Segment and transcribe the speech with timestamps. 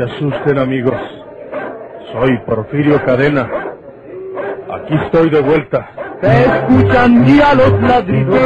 [0.00, 0.94] se asusten, amigos.
[2.12, 3.48] Soy Porfirio Cadena.
[4.72, 5.90] Aquí estoy de vuelta.
[6.22, 8.40] Se escuchan ya los ladridos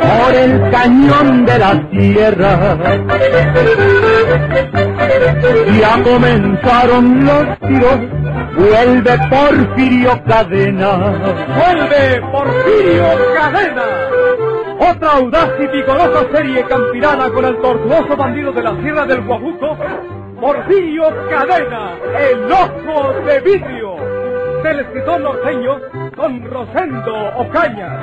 [0.00, 2.78] por el cañón de la tierra.
[5.80, 7.98] Ya comenzaron los tiros,
[8.56, 10.96] vuelve Porfirio Cadena.
[11.58, 13.04] ¡Vuelve Porfirio
[13.36, 14.17] Cadena!
[14.80, 19.76] Otra audaz y vigorosa serie campirana con el tortuoso bandido de la Sierra del Guajuco,
[20.40, 23.96] Porfirio Cadena, el ojo de vidrio,
[24.62, 25.80] del escritor norteño
[26.16, 28.02] Don Rosendo Ocaña.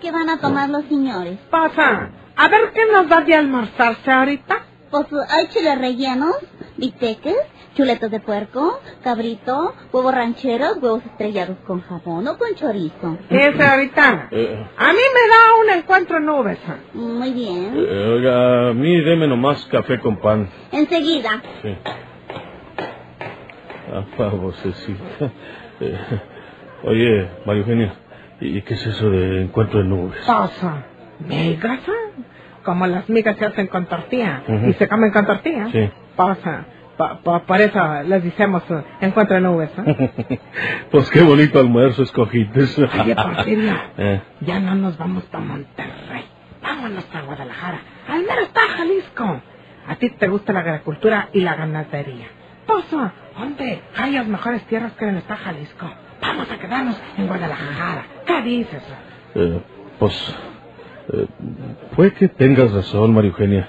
[0.00, 1.38] ¿Qué van a tomar los señores?
[1.50, 4.66] Pasa, a ver qué nos da de almorzarse ahorita.
[4.90, 6.36] Pues hay chiles rellenos,
[6.76, 7.36] bisteques,
[7.74, 13.18] chuletos de puerco, cabrito, huevos rancheros, huevos estrellados con jabón o con chorizo.
[13.28, 14.28] ¿Qué es ahorita?
[14.30, 16.58] Eh, A mí me da un encuentro en nubes.
[16.94, 17.72] Muy bien.
[17.76, 20.48] eh, oiga, a mí deme nomás café con pan.
[20.70, 21.42] Enseguida.
[21.62, 21.76] Sí.
[23.92, 25.04] Ah, babosecita.
[25.80, 25.98] Eh,
[26.84, 27.94] oye, María Eugenia,
[28.40, 30.20] ¿y qué es eso de encuentro de nubes?
[30.24, 30.84] Pasa,
[31.18, 31.80] migas,
[32.62, 34.68] como las migas se hacen con tortilla Ujú.
[34.68, 35.66] y se comen con tortilla.
[35.72, 35.90] Sí.
[36.16, 39.70] Pasa, pa, pa- por eso les decimos eh, encuentro en nubes.
[39.78, 40.38] ¿eh?
[40.90, 42.78] pues qué bonito almuerzo escogites.
[42.78, 46.24] Oye, Porfirio, Eh, ya no nos vamos para Monterrey.
[46.62, 47.78] Vámonos a Guadalajara.
[48.08, 49.42] Al menos está Jalisco.
[49.88, 52.26] A ti te gusta la agricultura y la ganadería.
[52.66, 55.90] Pasa, ¿dónde hay las mejores tierras que en está Jalisco?
[56.20, 58.04] Vamos a quedarnos en Guadalajara.
[58.26, 58.82] ¿Qué dices?
[59.34, 59.60] eh,
[59.98, 60.34] pues,
[61.12, 61.26] eh,
[61.96, 63.68] puede que tengas razón, María Eugenia.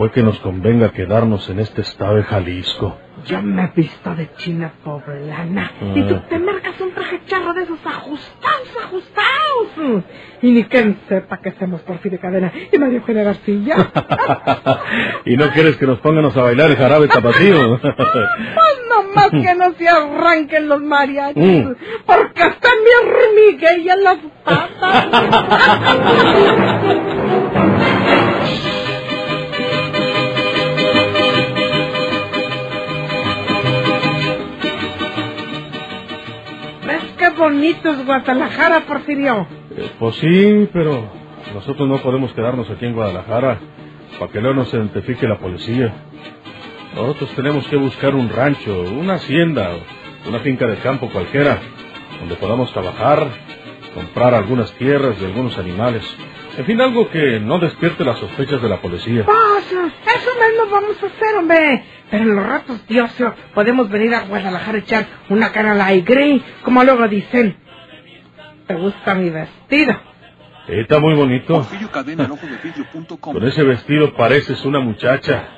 [0.00, 2.96] Puede que nos convenga quedarnos en este estado de Jalisco.
[3.26, 5.70] Yo me he visto de china poblana.
[5.94, 10.04] Y tú te marcas un traje charro de esos ajustados, ajustados.
[10.40, 13.76] Y ni quien sepa que hacemos Porfirio Cadena y María Eugenia García.
[15.26, 17.78] ¿Y no quieres que nos pónganos a bailar el jarabe tapatío?
[17.90, 21.74] Pues nomás que no se arranquen los mariachis, Mm.
[22.06, 25.08] porque están bien hormiguillas las patas.
[37.36, 39.46] bonito es Guadalajara, Porfirio?
[39.76, 41.08] Eh, pues sí, pero
[41.54, 43.58] nosotros no podemos quedarnos aquí en Guadalajara
[44.18, 45.92] para que no nos identifique la policía.
[46.94, 49.70] Nosotros tenemos que buscar un rancho, una hacienda,
[50.28, 51.58] una finca de campo cualquiera,
[52.18, 53.28] donde podamos trabajar,
[53.94, 56.04] comprar algunas tierras y algunos animales.
[56.58, 59.24] En fin, algo que no despierte las sospechas de la policía.
[59.24, 59.86] Pasa,
[60.16, 61.84] eso mismo vamos a hacer, hombre.
[62.10, 65.74] Pero en los ratos de ocio podemos venir a Guadalajara a echar una cara a
[65.74, 65.90] la
[66.62, 67.56] como luego dicen.
[68.66, 69.92] ¿Te gusta mi vestido?
[70.66, 71.66] Sí, está muy bonito.
[73.20, 75.48] Con ese vestido pareces una muchacha.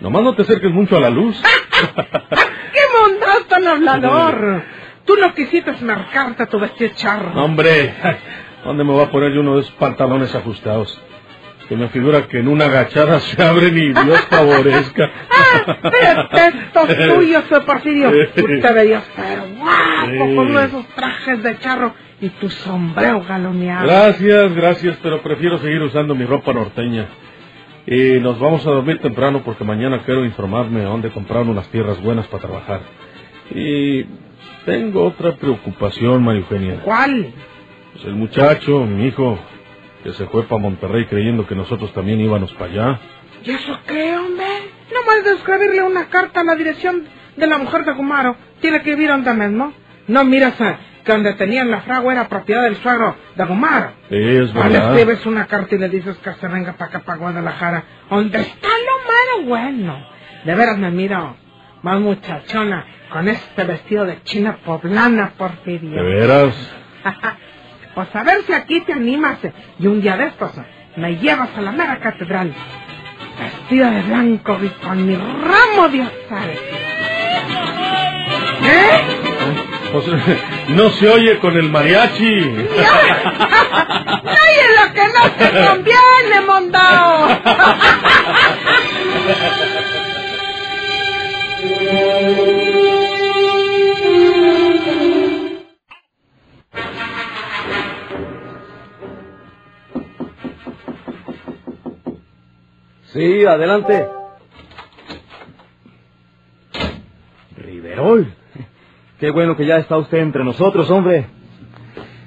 [0.00, 1.40] Nomás no te acerques mucho a la luz.
[1.96, 4.62] ¡Qué mondado tan hablador!
[5.04, 7.32] Tú no quisiste marcarte tu vestido charro.
[7.42, 7.94] Hombre,
[8.64, 11.00] ¿dónde me voy a poner yo uno de esos pantalones ajustados?
[11.68, 15.10] Que me figura que en una agachada se abren y Dios favorezca.
[15.30, 15.90] ¡Ah!
[15.90, 18.10] Detesto tuyo, soy Porfirio.
[18.34, 23.22] Tú te veías pero guapo con uno de esos trajes de charro y tu sombrero
[23.22, 23.86] galoneado.
[23.86, 27.06] Gracias, gracias, pero prefiero seguir usando mi ropa norteña.
[27.86, 32.00] Y nos vamos a dormir temprano porque mañana quiero informarme a dónde comprar unas tierras
[32.02, 32.80] buenas para trabajar.
[33.50, 34.04] Y
[34.66, 36.80] tengo otra preocupación, María Eugenia.
[36.84, 37.32] ¿Cuál?
[37.92, 39.38] Pues el muchacho, mi hijo,
[40.08, 43.00] que se fue para Monterrey creyendo que nosotros también íbamos para allá.
[43.44, 44.46] ¿Y eso qué, hombre?
[44.92, 47.04] No más de escribirle una carta a la dirección
[47.36, 48.36] de la mujer de Gumaro.
[48.60, 49.72] Tiene que vivir donde mismo.
[50.06, 53.92] No miras que donde tenían la fragua era propiedad del suegro de Gumaro.
[54.08, 54.92] Es No le verdad.
[54.98, 58.68] escribes una carta y le dices que se venga para acá, para Guadalajara, donde está
[58.68, 60.06] lo malo bueno.
[60.44, 61.36] De veras me miro
[61.82, 66.02] más muchachona con este vestido de china poblana, Porfirio.
[66.02, 66.54] ¿De veras?
[67.98, 70.62] pues a ver si aquí te animas eh, y un día de estos eh,
[70.94, 72.54] me llevas a la mera catedral.
[73.40, 76.60] Vestida de blanco y con mi ramo de azares.
[78.62, 79.00] ¿Eh?
[79.90, 80.04] Pues,
[80.68, 82.24] no se oye con el mariachi.
[82.24, 82.54] ¡Ay,
[84.62, 87.26] en lo que no te conviene, mondao!
[103.18, 104.08] Sí, adelante.
[107.56, 108.32] Riverol.
[109.18, 111.26] Qué bueno que ya está usted entre nosotros, hombre.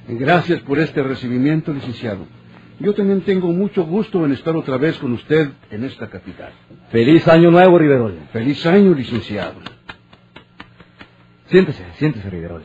[0.09, 2.25] Gracias por este recibimiento, licenciado.
[2.81, 6.51] Yo también tengo mucho gusto en estar otra vez con usted en esta capital.
[6.89, 8.19] Feliz año nuevo, Riverol.
[8.33, 9.61] Feliz año, licenciado.
[11.45, 12.63] Siéntese, siéntese, Riverol.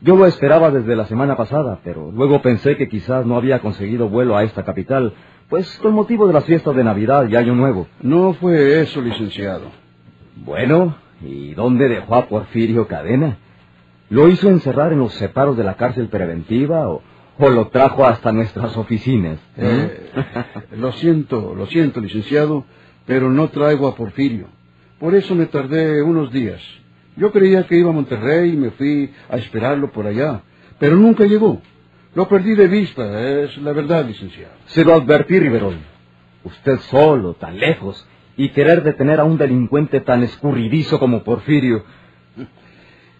[0.00, 4.08] Yo lo esperaba desde la semana pasada, pero luego pensé que quizás no había conseguido
[4.08, 5.14] vuelo a esta capital,
[5.52, 7.86] pues con motivo de las fiestas de Navidad y Año Nuevo.
[8.00, 9.70] No fue eso, licenciado.
[10.34, 13.36] Bueno, ¿y dónde dejó a Porfirio Cadena?
[14.08, 17.02] ¿Lo hizo encerrar en los separos de la cárcel preventiva o,
[17.38, 19.40] o lo trajo hasta nuestras oficinas?
[19.58, 20.10] Eh,
[20.78, 22.64] lo siento, lo siento, licenciado,
[23.04, 24.46] pero no traigo a Porfirio.
[24.98, 26.62] Por eso me tardé unos días.
[27.14, 30.40] Yo creía que iba a Monterrey y me fui a esperarlo por allá,
[30.78, 31.60] pero nunca llegó.
[32.14, 34.54] Lo perdí de vista, es la verdad, licenciado.
[34.66, 35.76] Se lo advertí, Riverol.
[36.44, 38.06] Usted solo, tan lejos,
[38.36, 41.84] y querer detener a un delincuente tan escurridizo como Porfirio.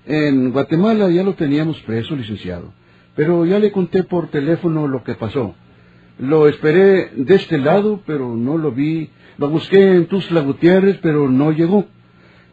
[0.05, 2.73] En Guatemala ya lo teníamos preso, licenciado,
[3.15, 5.55] pero ya le conté por teléfono lo que pasó.
[6.19, 9.11] Lo esperé de este lado, pero no lo vi.
[9.39, 11.87] Lo busqué en Tuzla Gutiérrez, pero no llegó.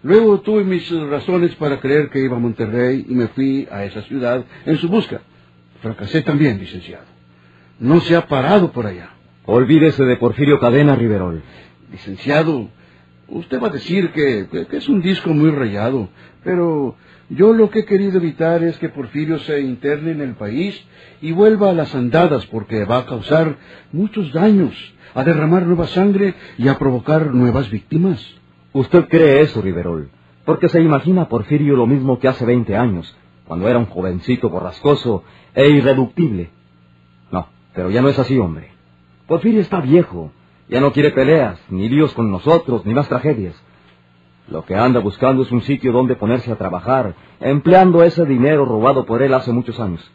[0.04, 4.02] Luego tuve mis razones para creer que iba a Monterrey y me fui a esa
[4.04, 5.22] ciudad en su busca.
[5.82, 7.06] Fracasé también, licenciado.
[7.80, 9.10] No se ha parado por allá.
[9.46, 11.42] Olvídese de Porfirio Cadena, Riverol.
[11.92, 12.70] Licenciado,
[13.30, 16.10] usted va a decir que, que- que es un disco muy rayado,
[16.44, 16.96] pero
[17.30, 20.80] yo lo que he querido evitar es que Porfirio se interne en el país
[21.22, 23.56] y vuelva a las andadas porque va a causar
[23.92, 24.74] muchos daños,
[25.16, 28.24] a derramar nueva sangre y a provocar nuevas víctimas.
[28.74, 30.10] Usted cree eso, Riverol,
[30.46, 33.16] porque se imagina a Porfirio lo mismo que hace 20 años,
[33.50, 35.24] cuando era un jovencito borrascoso
[35.56, 36.52] e irreductible.
[37.32, 38.70] No, pero ya no es así, hombre.
[39.28, 40.32] Porfirio está viejo,
[40.70, 43.56] ya no quiere peleas, ni líos con nosotros, ni más tragedias.
[44.50, 49.08] Lo que anda buscando es un sitio donde ponerse a trabajar, empleando ese dinero robado
[49.08, 50.08] por él hace muchos años.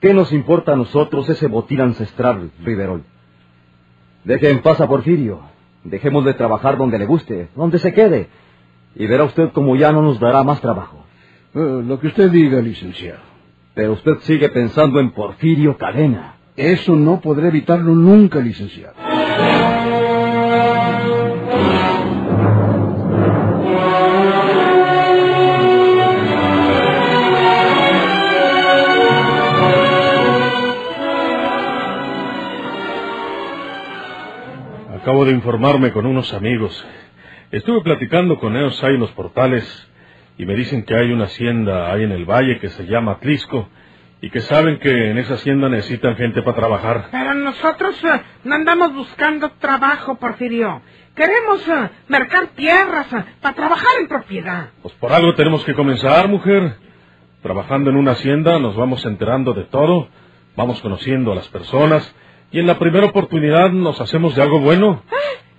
[0.00, 3.04] ¿Qué nos importa a nosotros ese botín ancestral, Riverol?
[4.24, 5.40] Deje en paz a Porfirio.
[5.84, 8.30] Dejemos de trabajar donde le guste, donde se quede.
[8.94, 11.01] Y verá usted como ya no nos dará más trabajo.
[11.54, 13.20] Eh, lo que usted diga, licenciado.
[13.74, 16.36] Pero usted sigue pensando en Porfirio Cadena.
[16.56, 18.94] Eso no podré evitarlo nunca, licenciado.
[34.94, 36.86] Acabo de informarme con unos amigos.
[37.50, 39.91] Estuve platicando con ellos ahí en los portales
[40.38, 43.68] y me dicen que hay una hacienda ahí en el valle que se llama Atlisco
[44.20, 47.08] y que saben que en esa hacienda necesitan gente para trabajar.
[47.10, 50.80] Pero nosotros eh, no andamos buscando trabajo, Porfirio.
[51.14, 54.70] Queremos eh, mercar tierras eh, para trabajar en propiedad.
[54.80, 56.76] Pues por algo tenemos que comenzar, mujer.
[57.42, 60.08] Trabajando en una hacienda nos vamos enterando de todo,
[60.54, 62.14] vamos conociendo a las personas
[62.52, 65.02] y en la primera oportunidad nos hacemos de algo bueno.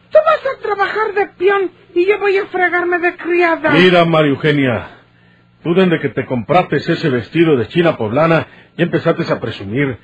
[0.10, 3.72] Tú vas a trabajar de peón y yo voy a fregarme de criada.
[3.72, 4.88] Mira, María Eugenia,
[5.64, 8.48] tú desde que te compraste ese vestido de china poblana
[8.78, 9.98] ya empezaste a presumir.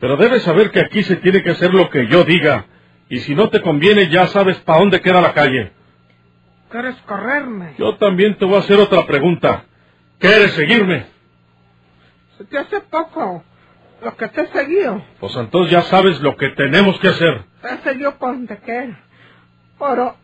[0.00, 2.66] Pero debes saber que aquí se tiene que hacer lo que yo diga.
[3.08, 5.72] Y si no te conviene, ya sabes para dónde queda la calle.
[6.70, 7.74] ¿Quieres correrme?
[7.78, 9.64] Yo también te voy a hacer otra pregunta.
[10.18, 11.06] ¿Quieres seguirme?
[12.38, 13.44] Se te hace poco
[14.02, 15.02] lo que te he seguido.
[15.20, 17.42] Pues entonces ya sabes lo que tenemos que hacer.
[17.62, 19.00] Te he seguido por donde quiera.
[19.78, 20.16] Por, o-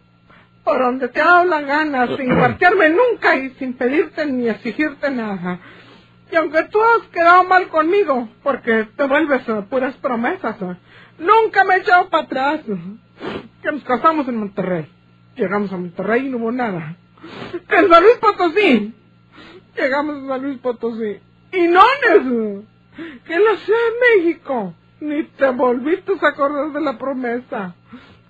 [0.64, 5.10] por donde te ha dado la gana, sin marcharme nunca y sin pedirte ni exigirte
[5.10, 5.60] nada.
[6.30, 10.76] Y aunque tú has quedado mal conmigo, porque te vuelves a puras promesas, ¿eh?
[11.18, 12.60] nunca me he echado para atrás.
[13.62, 14.88] Que nos casamos en Monterrey.
[15.36, 16.96] Llegamos a Monterrey y no hubo nada.
[17.68, 18.94] En San Luis Potosí.
[19.76, 21.18] Llegamos a San Luis Potosí.
[21.52, 21.82] Y no.
[23.26, 24.74] Que en la Ciudad de México.
[25.00, 27.74] Ni te volviste a acordar de la promesa.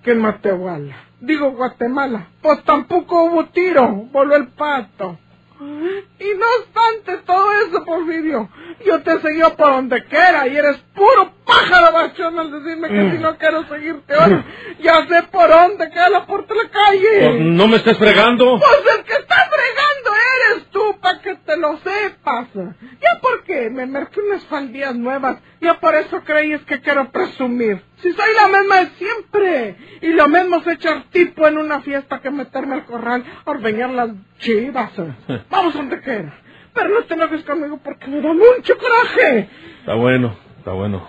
[0.03, 0.95] Que en Matehuala.
[1.19, 2.27] Digo Guatemala.
[2.41, 3.87] Pues tampoco hubo tiro.
[4.11, 5.17] Voló el pato.
[5.61, 8.49] Y no obstante todo eso, Porfirio,
[8.83, 13.17] yo te seguí por donde quiera y eres puro pájaro bachón al decirme que si
[13.19, 14.43] no quiero seguirte ahora,
[14.81, 17.09] ya sé por dónde queda la puerta de la calle.
[17.19, 18.57] Pues no me estés fregando.
[18.59, 22.47] Pues el que está fregando eres tú, para que te lo sepas.
[22.53, 27.81] Ya porque me merqué unas faldillas nuevas, ya por eso creías que quiero presumir.
[27.97, 29.75] Si soy la misma de siempre.
[30.01, 33.91] Y lo mismo es echar tipo en una fiesta que meterme al corral a ordeñar
[33.91, 34.91] las chivas.
[35.49, 36.33] Vamos donde quiera.
[36.73, 39.49] Pero no te enojes conmigo porque me da mucho coraje.
[39.79, 41.05] Está bueno, está bueno.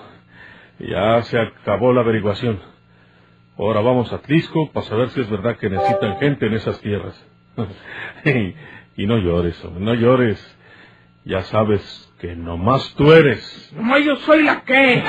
[0.79, 2.61] Ya se acabó la averiguación.
[3.57, 7.15] Ahora vamos a Tlisco para saber si es verdad que necesitan gente en esas tierras.
[8.97, 10.57] Y no llores, no llores.
[11.25, 13.73] Ya sabes que nomás tú eres.
[13.75, 15.03] No, yo soy la que.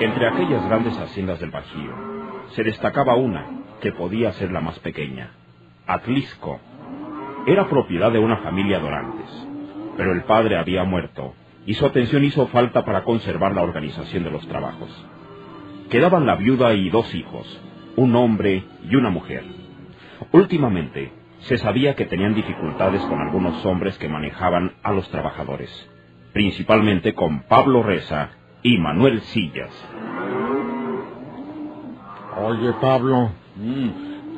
[0.00, 1.92] Entre aquellas grandes haciendas del Bajío,
[2.54, 3.46] se destacaba una
[3.82, 5.39] que podía ser la más pequeña.
[5.92, 6.60] Atlisco.
[7.46, 9.48] Era propiedad de una familia de orantes,
[9.96, 11.34] pero el padre había muerto
[11.66, 14.88] y su atención hizo falta para conservar la organización de los trabajos.
[15.90, 17.60] Quedaban la viuda y dos hijos,
[17.96, 19.44] un hombre y una mujer.
[20.32, 25.70] Últimamente, se sabía que tenían dificultades con algunos hombres que manejaban a los trabajadores,
[26.32, 28.30] principalmente con Pablo Reza
[28.62, 29.70] y Manuel Sillas.
[32.36, 33.32] Oye, Pablo,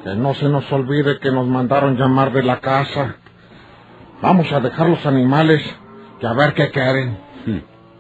[0.03, 3.17] que no se nos olvide que nos mandaron llamar de la casa.
[4.21, 5.63] Vamos a dejar los animales
[6.21, 7.19] y a ver qué quieren.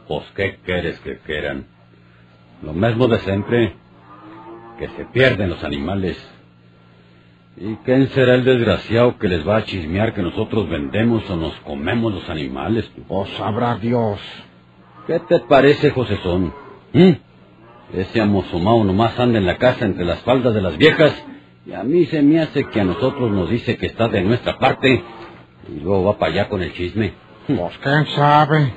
[0.09, 1.67] Pues, ¿qué quieres que quieran?
[2.63, 3.75] Lo mismo de siempre,
[4.79, 6.17] que se pierden los animales.
[7.57, 11.55] ¿Y quién será el desgraciado que les va a chismear que nosotros vendemos o nos
[11.61, 12.91] comemos los animales?
[13.07, 14.21] Pues sabrá Dios.
[15.07, 16.53] ¿Qué te parece, Josezón?
[16.93, 17.11] ¿Mm?
[17.95, 21.13] Ese amosomao nomás anda en la casa entre las faldas de las viejas
[21.65, 24.59] y a mí se me hace que a nosotros nos dice que está de nuestra
[24.59, 25.03] parte
[25.69, 27.13] y luego va para allá con el chisme.
[27.47, 28.73] Pues quién sabe.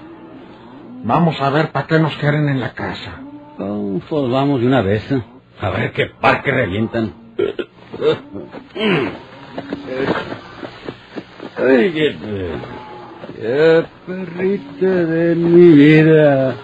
[1.04, 3.22] Vamos a ver para qué nos quieren en la casa.
[3.58, 5.12] Oh, pues vamos de una vez.
[5.12, 5.24] ¿eh?
[5.62, 7.14] A ver qué parque revientan.
[11.58, 12.16] Ay, qué,
[13.36, 16.56] qué perrita de mi vida.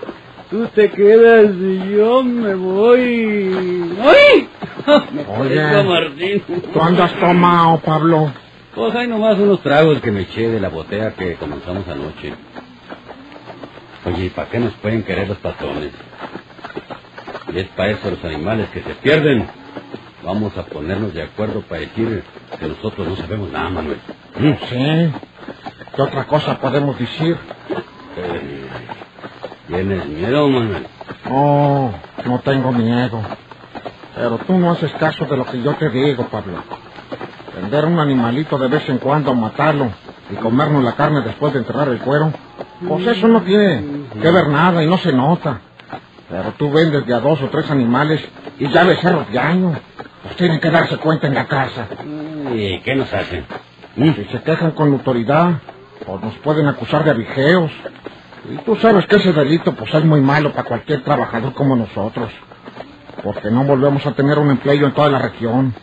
[0.49, 3.95] Tú te quedas y yo me voy.
[4.01, 4.49] ¡Ay!
[4.99, 6.43] Parezco Martín.
[6.73, 8.31] ¿Tú andas tomado, Pablo?
[8.75, 12.33] Pues hay nomás unos tragos que me eché de la botella que comenzamos anoche.
[14.05, 15.91] Oye, ¿y para qué nos pueden querer los patrones?
[17.53, 19.47] Y es para eso los animales que se pierden.
[20.23, 22.23] Vamos a ponernos de acuerdo para decir
[22.59, 23.99] que nosotros no sabemos nada, Manuel.
[24.39, 24.53] ¿Mm?
[24.69, 25.13] Sí.
[25.95, 27.37] ¿Qué otra cosa podemos decir?
[28.17, 28.67] Eh,
[29.67, 30.87] ¿Tienes miedo, Manuel?
[31.29, 31.91] Oh,
[32.25, 33.21] no tengo miedo.
[34.15, 36.63] Pero tú no haces caso de lo que yo te digo, Pablo.
[37.55, 39.91] Vender un animalito de vez en cuando, matarlo
[40.29, 42.31] y comernos la carne después de enterrar el cuero,
[42.87, 43.83] pues eso no tiene
[44.21, 45.61] que ver nada y no se nota.
[46.29, 48.23] Pero tú vendes de a dos o tres animales
[48.57, 49.73] y ya becerros de año.
[50.23, 51.87] Pues tienen que darse cuenta en la casa.
[52.53, 53.45] ¿Y qué nos hacen?
[53.95, 54.13] ¿Mm?
[54.13, 55.59] Si se quejan con autoridad,
[56.05, 57.71] pues nos pueden acusar de abigeos.
[58.49, 62.31] Y tú sabes que ese delito pues es muy malo para cualquier trabajador como nosotros.
[63.23, 65.73] Porque no volvemos a tener un empleo en toda la región.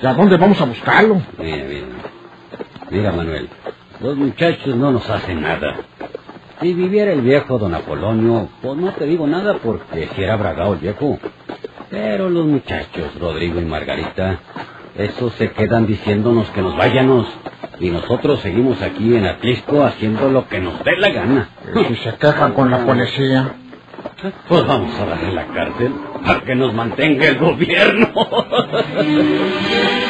[0.00, 1.20] ¿Y a dónde vamos a buscarlo?
[1.38, 1.86] Mira, mira.
[2.90, 3.48] Mira, Manuel,
[4.00, 5.76] los muchachos no nos hacen nada.
[6.60, 10.74] Si viviera el viejo don Apolonio, pues no te digo nada porque si era bragado
[10.74, 11.18] el viejo.
[11.90, 14.40] Pero los muchachos, Rodrigo y Margarita,
[14.96, 17.26] esos se quedan diciéndonos que nos vayamos.
[17.78, 21.48] Y nosotros seguimos aquí en Atlisco haciendo lo que nos dé la gana.
[21.74, 23.54] Y si se quejan con la policía,
[24.48, 28.12] Pues vamos a darle la cárcel para que nos mantenga el gobierno.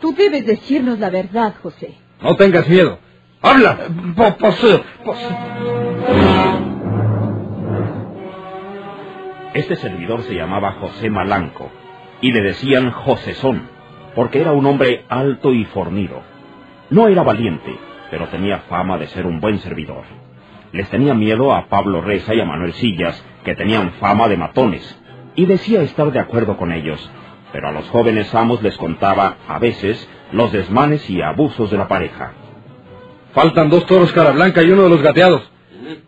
[0.00, 1.94] Tú debes decirnos la verdad, José.
[2.22, 2.98] No tengas miedo.
[3.42, 3.78] ¡Habla!
[4.16, 5.18] pues,
[9.54, 11.70] Este servidor se llamaba José Malanco
[12.20, 13.68] y le decían Josezón,
[14.14, 16.22] porque era un hombre alto y fornido.
[16.90, 17.76] No era valiente,
[18.10, 20.04] pero tenía fama de ser un buen servidor.
[20.72, 25.00] Les tenía miedo a Pablo Reza y a Manuel Sillas, que tenían fama de matones,
[25.34, 27.10] y decía estar de acuerdo con ellos,
[27.52, 31.88] pero a los jóvenes amos les contaba, a veces, los desmanes y abusos de la
[31.88, 32.32] pareja.
[33.32, 35.42] Faltan dos toros cara blanca y uno de los gateados.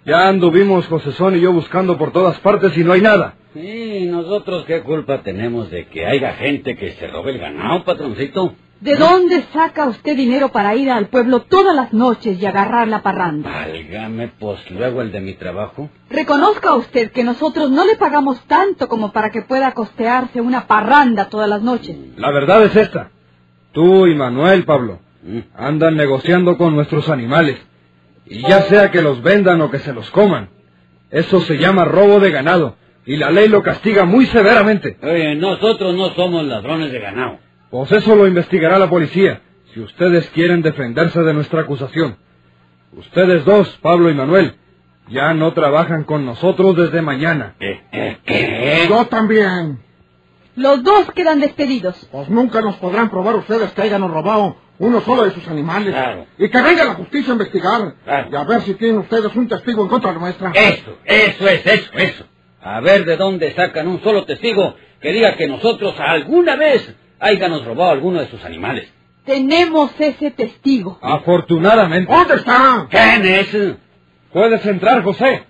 [0.04, 3.34] Ya anduvimos Josezón y yo buscando por todas partes y no hay nada.
[3.54, 8.54] ¿Y nosotros qué culpa tenemos de que haya gente que se robe el ganado, patroncito?
[8.82, 13.00] ¿De dónde saca usted dinero para ir al pueblo todas las noches y agarrar la
[13.00, 13.48] parranda?
[13.48, 15.88] Válgame, pues luego el de mi trabajo.
[16.10, 21.28] Reconozca usted que nosotros no le pagamos tanto como para que pueda costearse una parranda
[21.28, 21.96] todas las noches.
[22.16, 23.10] La verdad es esta.
[23.70, 25.38] Tú y Manuel, Pablo, ¿Mm?
[25.54, 27.58] andan negociando con nuestros animales.
[28.26, 30.48] Y ya sea que los vendan o que se los coman.
[31.08, 32.74] Eso se llama robo de ganado.
[33.06, 34.96] Y la ley lo castiga muy severamente.
[35.04, 37.38] Oye, nosotros no somos ladrones de ganado.
[37.72, 39.40] Pues eso lo investigará la policía,
[39.72, 42.18] si ustedes quieren defenderse de nuestra acusación.
[42.92, 44.56] Ustedes dos, Pablo y Manuel,
[45.08, 47.54] ya no trabajan con nosotros desde mañana.
[47.58, 47.80] ¿Qué?
[48.26, 48.86] ¿Qué?
[48.90, 49.80] yo también.
[50.54, 51.96] Los dos quedan despedidos.
[52.12, 55.94] Pues nunca nos podrán probar ustedes que hayan robado uno solo de sus animales.
[55.94, 56.26] Claro.
[56.36, 57.94] Y que venga la justicia a investigar.
[58.04, 58.28] Claro.
[58.30, 60.50] Y a ver si tienen ustedes un testigo en contra nuestra.
[60.50, 62.24] Eso, eso es, eso, eso.
[62.60, 67.64] A ver de dónde sacan un solo testigo que diga que nosotros alguna vez hayamos
[67.64, 68.92] robado alguno de sus animales.
[69.24, 70.98] Tenemos ese testigo.
[71.00, 72.12] Afortunadamente.
[72.12, 72.88] ¿Dónde está?
[72.90, 73.56] ¿Quién es?
[74.32, 75.44] Puedes entrar, José.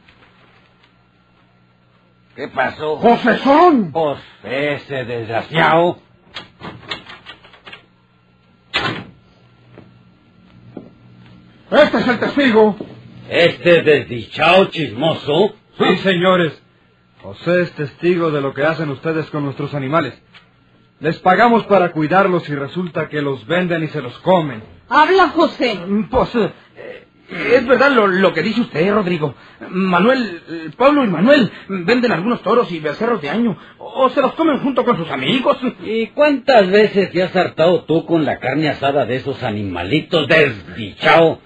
[2.37, 2.97] ¿Qué pasó?
[2.97, 3.91] José Son.
[3.93, 5.99] Pues ese desgraciado.
[11.71, 12.77] Este es el testigo.
[13.31, 15.55] Este desdichado chismoso.
[15.79, 16.61] Sí, señores.
[17.23, 20.15] José es testigo de lo que hacen ustedes con nuestros animales.
[21.03, 24.63] Les pagamos para cuidarlos y resulta que los venden y se los comen.
[24.89, 25.77] Habla José.
[26.09, 26.53] Pues eh,
[27.29, 29.35] es verdad lo, lo que dice usted, Rodrigo.
[29.69, 34.35] Manuel, eh, Pablo y Manuel venden algunos toros y becerros de año o se los
[34.35, 35.59] comen junto con sus amigos.
[35.85, 41.41] ¿Y cuántas veces te has hartado tú con la carne asada de esos animalitos desdichado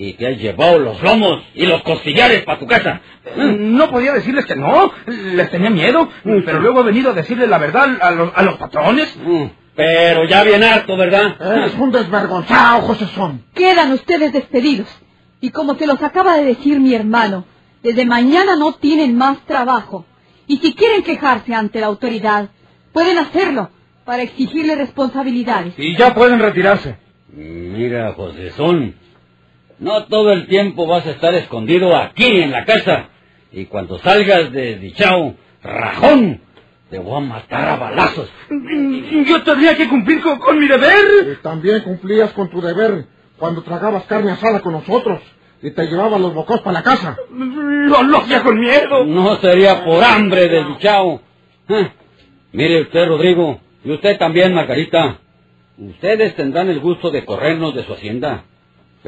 [0.00, 3.00] y te has llevado los lomos y los costillares para tu casa?
[3.36, 6.08] No podía decirles que no, les tenía miedo,
[6.46, 9.14] pero luego he venido a decirle la verdad a los, a los patrones.
[9.16, 11.36] Mm, Pero ya bien harto, ¿verdad?
[11.66, 13.42] Es un desvergonzado, José Son.
[13.54, 14.88] Quedan ustedes despedidos.
[15.40, 17.44] Y como se los acaba de decir mi hermano,
[17.82, 20.04] desde mañana no tienen más trabajo.
[20.46, 22.48] Y si quieren quejarse ante la autoridad,
[22.92, 23.70] pueden hacerlo
[24.04, 25.74] para exigirle responsabilidades.
[25.76, 26.96] Y ya pueden retirarse.
[27.32, 28.50] Mira, José
[29.78, 33.08] no todo el tiempo vas a estar escondido aquí en la casa.
[33.52, 36.40] Y cuando salgas de dichao, rajón,
[36.90, 38.30] te voy a matar a balazos.
[39.26, 41.32] Yo tendría que cumplir con, con mi deber.
[41.32, 43.06] Y también cumplías con tu deber
[43.38, 45.20] cuando tragabas carne asada con nosotros
[45.62, 47.16] y te llevabas los bocos para la casa.
[47.30, 49.04] Lo, lo hacía con miedo.
[49.04, 51.20] No sería por hambre, desdichado.
[51.68, 51.90] Ah,
[52.52, 55.18] Mire usted, Rodrigo, y usted también, Margarita.
[55.76, 58.44] Ustedes tendrán el gusto de corrernos de su hacienda,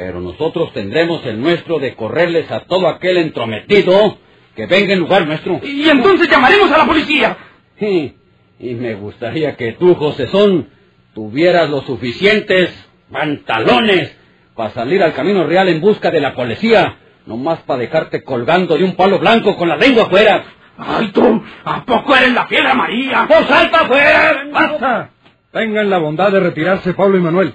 [0.03, 4.17] pero nosotros tendremos el nuestro de correrles a todo aquel entrometido
[4.57, 5.61] que venga en lugar nuestro.
[5.63, 7.37] Y entonces llamaremos a la policía.
[7.79, 8.17] Sí,
[8.59, 10.71] y me gustaría que tú, José Son,
[11.13, 12.71] tuvieras los suficientes
[13.13, 14.17] pantalones
[14.57, 18.85] para salir al camino real en busca de la policía, nomás para dejarte colgando de
[18.85, 20.47] un palo blanco con la lengua afuera.
[20.79, 23.27] Ay, tú, ¿a poco eres la piedra María?
[23.29, 24.47] ¡Pues salta afuera!
[24.51, 25.11] ¡Basta!
[25.53, 27.55] Tengan la bondad de retirarse, Pablo y Manuel.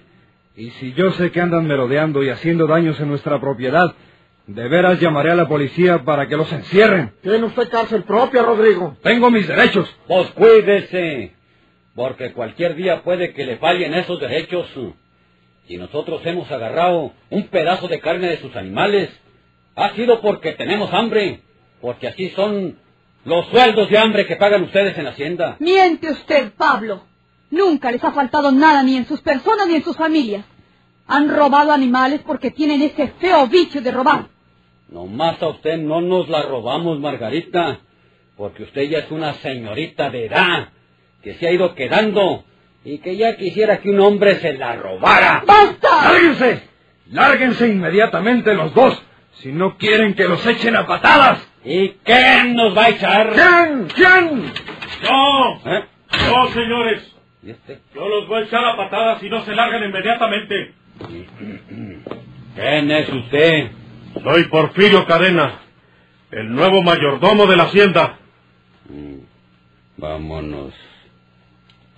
[0.56, 3.94] Y si yo sé que andan merodeando y haciendo daños en nuestra propiedad,
[4.48, 7.14] de veras llamaré a la policía para que los encierren.
[7.22, 8.96] Tiene usted cárcel propia, Rodrigo.
[9.04, 9.94] Tengo mis derechos.
[10.08, 11.34] Pues cuídese,
[11.94, 14.68] porque cualquier día puede que le fallen esos derechos.
[15.68, 19.10] Si nosotros hemos agarrado un pedazo de carne de sus animales,
[19.76, 21.42] ha sido porque tenemos hambre,
[21.82, 22.78] porque así son
[23.26, 25.58] los sueldos de hambre que pagan ustedes en la hacienda.
[25.60, 27.04] Miente usted, Pablo.
[27.52, 30.46] Nunca les ha faltado nada ni en sus personas ni en sus familias.
[31.08, 34.28] Han robado animales porque tienen ese feo vicio de robar.
[34.90, 37.80] Nomás a usted no nos la robamos, Margarita,
[38.38, 40.70] porque usted ya es una señorita de edad,
[41.24, 42.44] que se ha ido quedando
[42.84, 45.44] y que ya quisiera que un hombre se la robara.
[45.46, 46.12] ¡Basta!
[46.12, 46.64] ¡Lárguense!
[47.12, 49.02] ¡Lárguense inmediatamente los dos!
[49.42, 51.46] Si no quieren que los echen a patadas.
[51.64, 53.32] ¿Y quién nos va a echar?
[53.34, 53.88] ¿Quién?
[53.88, 54.54] ¿Quién?
[55.04, 55.72] ¡Yo!
[55.72, 55.84] ¿Eh?
[56.12, 57.15] ¡Yo, señores!
[57.46, 57.80] ¿Y este?
[57.94, 60.74] Yo los voy a echar a patadas y no se largan inmediatamente.
[62.56, 63.72] ¿Quién es usted?
[64.24, 65.60] Soy Porfirio Cadena,
[66.32, 68.18] el nuevo mayordomo de la hacienda.
[68.90, 69.18] Mm,
[69.98, 70.74] Vámonos.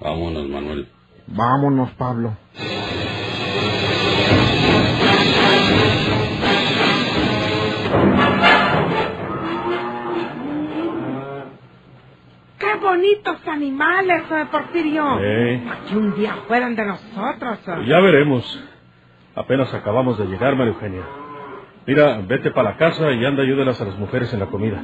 [0.01, 0.89] Vámonos, Manuel.
[1.27, 2.35] Vámonos, Pablo.
[13.47, 15.17] Animales, eh, Porfirio!
[15.21, 17.59] Eh, Que un día fueran de nosotros.
[17.67, 17.85] eh.
[17.87, 18.63] ya veremos.
[19.35, 21.03] Apenas acabamos de llegar, María Eugenia.
[21.85, 24.83] Mira, vete para la casa y anda ayúdelas a las mujeres en la comida.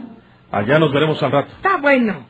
[0.52, 1.52] Allá nos veremos al rato.
[1.56, 2.26] Está bueno.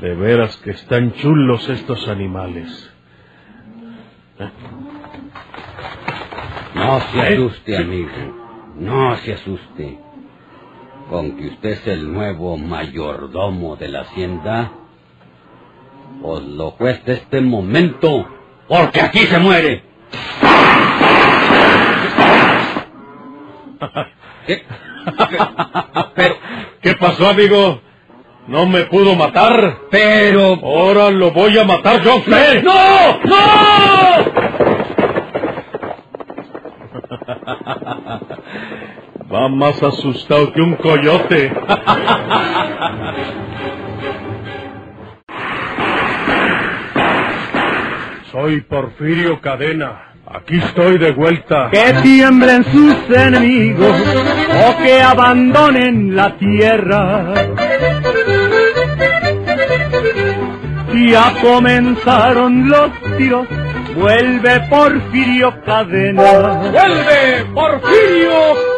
[0.00, 2.90] De veras que están chulos estos animales.
[6.74, 7.34] No se ¿Eh?
[7.34, 8.10] asuste, amigo.
[8.76, 9.98] No se asuste.
[11.10, 14.72] Con que usted es el nuevo mayordomo de la hacienda,
[16.22, 18.26] os lo cuesta este momento,
[18.66, 19.84] porque aquí se muere.
[24.46, 24.62] ¿Qué?
[26.14, 26.36] Pero,
[26.80, 27.80] ¿qué pasó, amigo?
[28.46, 29.78] ¿No me pudo matar?
[29.90, 30.54] Pero...
[30.62, 32.62] Ahora lo voy a matar yo a usted.
[32.62, 33.18] ¡No!
[33.24, 33.36] ¡No!
[39.34, 41.52] Va más asustado que un coyote.
[48.30, 50.12] Soy Porfirio Cadena.
[50.24, 51.68] Aquí estoy de vuelta.
[51.72, 54.00] Que tiemblen sus enemigos
[54.68, 57.34] o que abandonen la tierra.
[60.94, 63.48] Ya comenzaron los tiros,
[63.96, 66.70] vuelve Porfirio Cadena.
[66.70, 68.73] ¡Vuelve Porfirio